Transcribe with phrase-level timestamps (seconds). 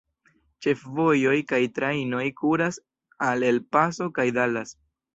[0.65, 2.83] Ĉefvojoj kaj trajnoj kuras
[3.31, 4.79] al El Paso kaj Dallas.